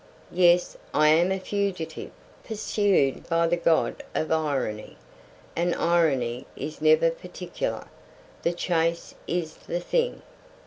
[0.33, 2.09] "Yes; I am a fugitive,
[2.43, 4.97] pursued by the god of Irony.
[5.55, 7.85] And Irony is never particular;
[8.41, 10.23] the chase is the thing.